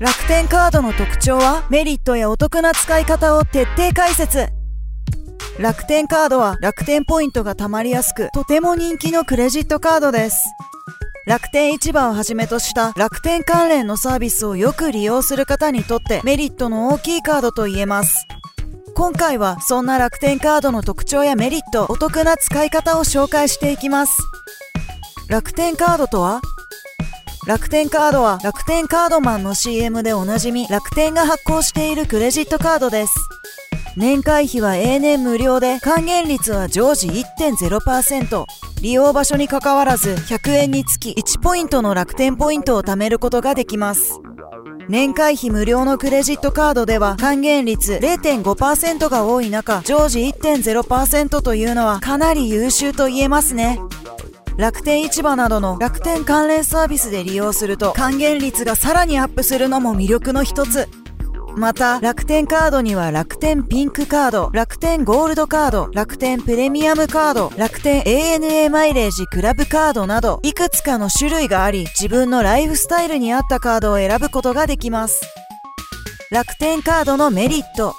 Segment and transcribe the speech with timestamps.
[0.00, 4.48] 楽天カードの特徴はメリットやお得な使い方を徹底解説。
[5.58, 10.42] 楽天カードは楽天ポイントが貯まりやすくとても人気のクレジットカードです。
[11.26, 18.26] 楽天市場をはじめとした楽天関連のサービスをよく利用する方にとってメリットの大きいカードと言えます。
[18.94, 24.16] 今回はそんな楽天カードの特徴やメリットお得な使い方を紹介していきます。
[25.28, 26.40] 楽天カードとは
[27.46, 33.14] 楽天カードは楽天カードマンの CM でおなじみ楽天が発行しているクレジットカードです。
[33.96, 38.44] 年会費は永年無料で還元率は常時1.0%
[38.82, 44.20] 利用場所にかかわらず100円につき1ポイントの楽天ポイントを貯めることができます。
[44.88, 53.80] 年会費無料のクレジットカードでは還元率0.5%が多い中常時1.0%というのはかなり優秀と言えますね。
[54.56, 60.88] 楽天市場などの楽天関連サービスで利用すると還元率がさらにアップするのも魅力の一つ。
[61.56, 75.20] また楽天カードには楽天ピンクカード楽天ゴールドカード楽天プレミアムカード楽天 ANA マイレージクラブカードなどいくつかの種類があり自分のライフスタイルに合ったカードを選ぶことができます。
[76.30, 77.96] 楽天カードのメリット。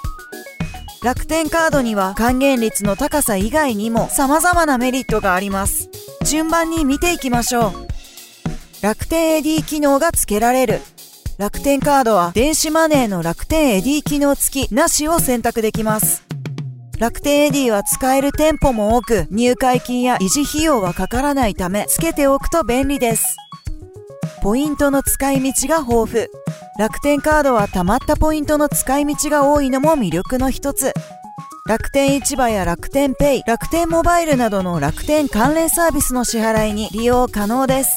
[1.02, 5.91] 楽天カードには還元率の高さ以外にも様々なメリットがあります。
[6.24, 7.72] 順番に見ていきましょう。
[8.82, 10.80] 楽天 AD 機能が付けられる。
[11.38, 16.24] 楽天カードは電子マネーの楽天 AD 機能付きなしを選択できます。
[16.98, 23.36] 楽天 AD は使える店舗も多く入会金や維持費用はかからないため付けておくと便利です。
[24.42, 26.28] ポイントの使い道が豊富。
[26.78, 30.92] 楽天カードは貯まったポイントの使い道が多いのも魅力の一つ。
[31.72, 37.96] 楽天市場や楽天ペイ、楽天モバイルなどの楽天関連サービスの支払いに利用可能です。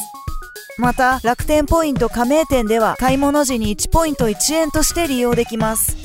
[0.78, 5.98] また、楽天ポイント加盟店では買い物時に1ポイント1円として利用できます。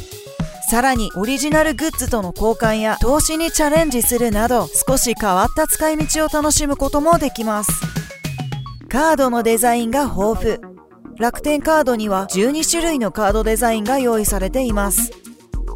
[0.68, 7.70] さらに、オリジナルグッズとの交換や投資にチャレンジするなど、少し変わった使い道を楽しむこともできます。
[8.88, 10.58] カードのデザインが豊富。
[11.20, 15.19] 楽天カードには12種類のカードデザインが用意されています。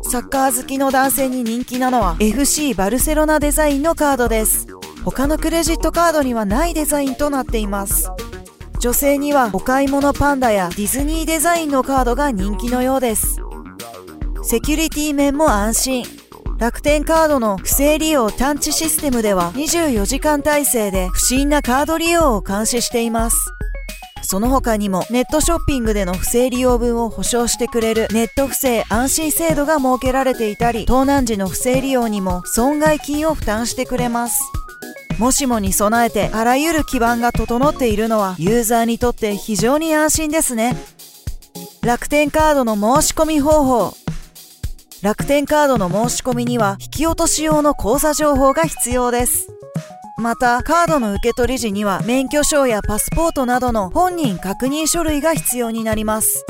[0.07, 4.69] サッカー好きの男性に人気なのは FC バルセロナデザインのカードです。
[5.05, 8.11] 他のクレジットカードにはないデザインとなっています。
[8.79, 13.41] 女性にはお買い物パンダやディズニーデザインのカードが人気のようです。
[14.43, 16.05] セキュリティ面も安心。
[16.59, 23.37] 楽天カードの不正利用探知システムでは24時間体制で不審なカード利用を監視しています。
[24.25, 34.41] その他にもネットショッピングでの不正利用分を保証してくれるネット不正安心制度が設けられていたり盗難時の不正利用にも損害金を負担してくれます。
[35.19, 40.77] もしもに備えてあらゆる基盤が整っているのはユーザーにとって非常に安心ですね。
[41.83, 43.95] 楽天カードの申し込み方法。
[45.03, 49.49] 楽天カードの申し込みには引き落とし用の口座情報が必要です。
[50.25, 56.47] またカードの受け取り時には免許証やパスポートなどの本人確認書類が必要になります。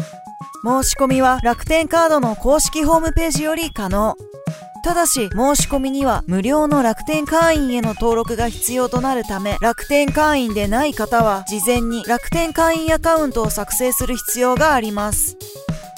[0.65, 4.15] 申し込みは楽天カードの公式ホームページより可能。
[4.85, 15.37] ただし申し込みには無料の楽天会員への登録が必要となるため楽天会員でない方は事前に楽天会員アカウントを作成する必要があります。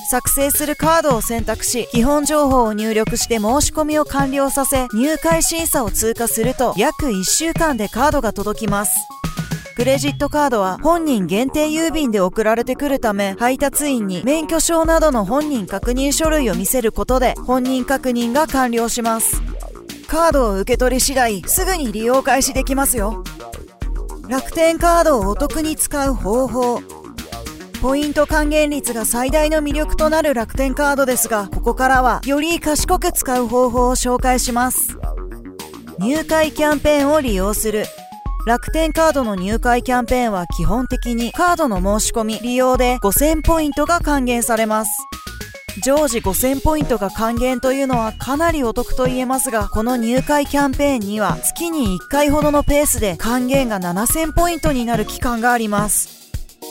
[0.06, 8.96] 作成するカードを選択し基本情報を入力して申し込みを完了させ入会審査を通過すると約1週間でカードが届きます。
[9.76, 19.42] クレジットカードは本人限定郵便で送られてくるため配達員に免許証などの本人確認書類を見せることで本人確認が完了します。
[20.08, 23.22] カードを受け取り次第すぐに利用開始できますよ。
[24.28, 26.95] 楽天カードをお得に使う方法。
[27.76, 34.96] ポイント還元率が最大の魅力となる楽天カードですが、ここからはより賢く使う方法を紹介します。
[35.98, 37.84] 入会キャンペーンを利用する。
[38.46, 44.90] 楽天カードの入会キャンペーンは基本的にカードの申し込み、利用で5000ポイントが還元されます。
[45.84, 56.15] 常時5000ポイントが還元というのはかなりお得と言えますが、この入会キャンペーンには月に1回ほどのペースで還元が7000ポイントになる期間があります。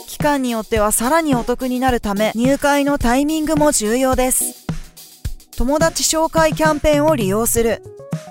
[0.06, 4.66] 期間によってはさらにお得になるため入会のタイミングも重要です。
[5.56, 7.82] 友達紹介キャンペーンを利用する。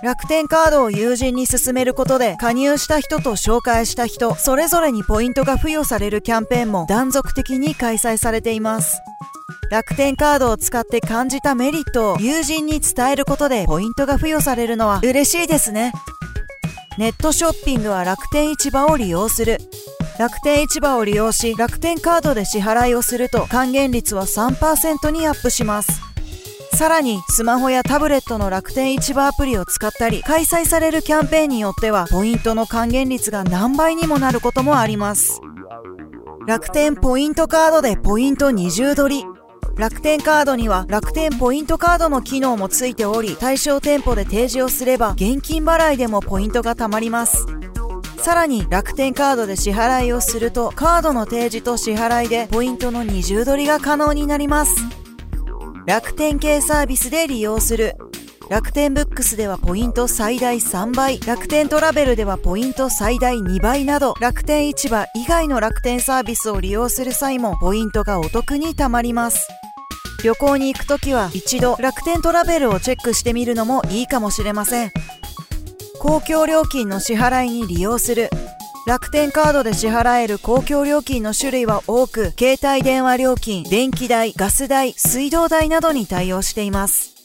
[0.03, 8.99] 楽天カードを友人に勧めることで加入した人と紹介した人それぞれにポイントが付与されるキャンペーンも断続的に開催されています。
[9.71, 15.91] 楽天カードを使って感じたメリットを友人に伝えることでポイントが付与されるのは嬉しいですね。
[16.97, 19.57] ネットショッピングは楽天市場を利用する。
[20.17, 26.01] 楽天市場を利用し楽天カードで支払いをすると還元率は3%にアップします。
[26.73, 35.41] さらにスマホやタブレットの楽天市場アプリを使ったり開催されるキャンペーンによってはポイントの還元率が何倍にもなることもあります。
[36.47, 39.25] 楽天ポイントカードでポイント20取り
[39.77, 47.45] 楽天カードには楽天ポイントカードの機能もついており対象店舗で提示をすれば現金払いでもポイントが貯まります。
[48.25, 54.75] さらに楽天カードで支払いをするとカードの提示と支払いでポイントの二重取りが可能になります
[55.85, 57.95] 楽天系サービスで利用する
[58.49, 69.47] 楽天ブックスではポイント最大3倍、楽天トラベルではポイント最大2倍など、楽天市場以外の楽天サービスを利用する際もポイントがお得に貯まります。
[70.23, 74.91] 旅行に行くときは一度楽天トラベルをチェックしてみるのもいいかもしれません。
[75.99, 78.29] 公共料金の支払いに利用する。
[78.87, 87.15] 楽天カードで支払える公共料金の種類は多く、携帯電話料金、電気代、ガス代、水道代などに対応しています。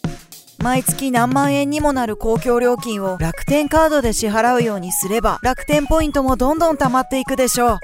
[0.63, 7.79] 毎月何万円にもなる公共料金を楽天カードで支払うようにすれば楽天ポイントもどんどん貯まっていくでしょう。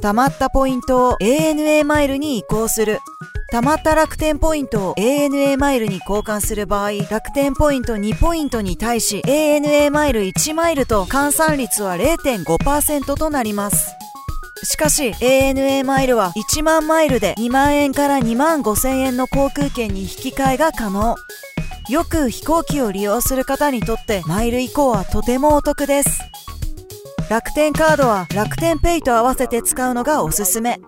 [0.00, 3.00] 貯まったポイントを ANA マイルに移行する。
[3.52, 13.90] 貯まった楽天ポイントを ANA マイルに交換する場合、楽天ポイント2ポイントに対し ANA マイル1マイルと換算率は0.5%となります。
[14.62, 21.16] しかし ANA マイルは1万マイルで2万円から2万5千円の航空券に引き換えが可能。
[21.88, 26.20] よく飛行機を利用する方にとってマイル以降はとてもお得です。
[27.28, 30.80] 楽天カードは楽天ペイと合わせて使うのがおすすめ。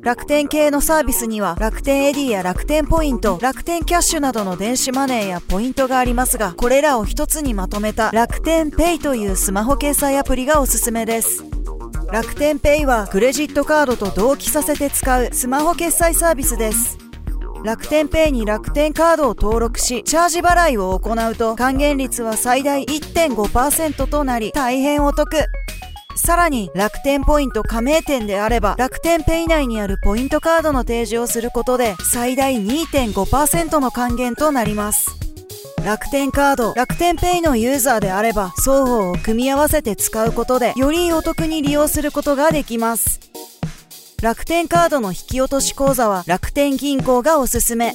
[0.00, 11.42] 楽天系のサービスには楽天エディや楽天ポイント、楽天キャッシュなどの電子マネーやポイントがありますが、これらを一つにまとめた楽天ペイというスマホ決済アプリがおすすめです。
[12.12, 16.99] 楽天ペイはクレジットカードと同期させて使うスマホ決済サービスです。
[17.62, 25.28] 楽天ペイに楽天カードを登録し、チャージ払いを行うと還元率は最大1.5%となり、大変お得。
[26.16, 35.10] さらに楽天ポイント加盟店であれば楽天ペイ内にあるポイントカードの提示をすることで最大2.5%の還元となります。
[35.84, 43.20] 楽天カード、楽天ペイのユーザーであれば双方を組み合わせて使うことでよりお得に利用することができます。
[44.22, 47.94] 楽天カードの引き落とし口座は楽天銀行がおすすめ。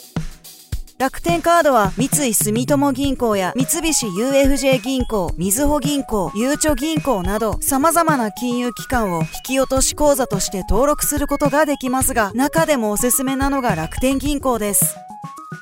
[0.98, 14.96] 楽天カードは三井住友銀行や三菱 UFJ 銀行、みずほ銀行、ゆうちょ銀行など様々な金融機関を引き落とし口座として登録することができますが、中でもおすすめなのが楽天銀行です。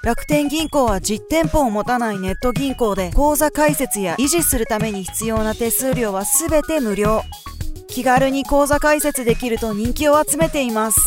[0.02, 7.22] 楽天銀行は実店舗を持たないネット銀行で口座開設や維持するために必要な手数料は全て無料。
[7.94, 11.00] 気軽に口座開設できると人気を集めています。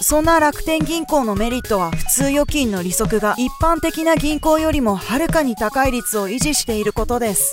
[0.00, 7.52] そんな楽天銀行のメリットは普通預金の利息が一般的な銀行よりもはるかに高い率を維持していることです。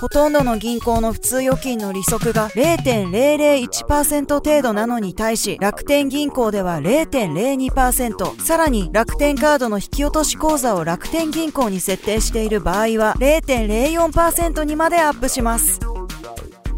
[0.00, 15.78] ほとんどの銀行の普通預金の利息が0.001%程度なのに対し楽天銀行では0.02%さらに楽天カードの引き落とし口座を楽天銀行に設定している場合は0.04%にまでアップします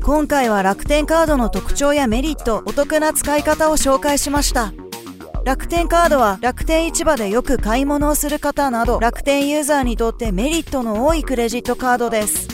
[0.05, 4.75] 今回は楽天カードの特徴やメリット、お得な使い方を紹介しました。
[5.47, 12.49] 楽天カードは楽天市場でよく買い物をする方など楽天ユーザーにとってメリットの多いクレジットカードです。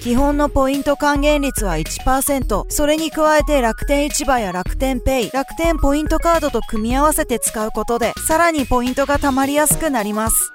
[0.00, 2.64] 基本のポイント還元率は1%。
[2.70, 10.50] それに加えて楽天市場や楽天ペイ、楽天ポイントカードと組み合わせて使うことで、さらにポイントが貯まりやすくなります。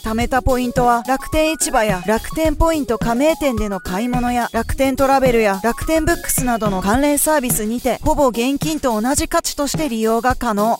[0.00, 10.78] 貯めたポイントは楽天市場や楽天ポイント加盟店での買い物や楽天トラベルや楽天ブックスなどの関連サービスにてほぼ現金と同じ価値として利用が可能。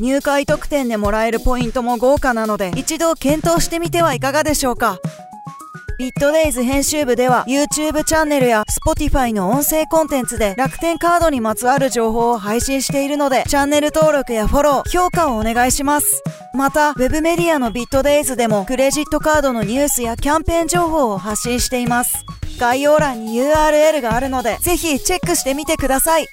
[0.00, 4.98] 入会特典でもらえるポイントも豪華なので一度検討してみてはいかがでしょうか。
[6.00, 16.22] ビットデイズ編集部では YouTube チャンネルや Spotify の音声コンテンツで楽天カードにまつわる情報を配信しているのでチャンネル登録やフォロー、評価をお願いします。
[16.54, 22.24] また、ウェブメディアのビットデイズでもクレジットカードのニュースやキャンペーン情報を発信しています。
[22.58, 26.26] 概要欄に URL があるのでぜひチェックしてみてください。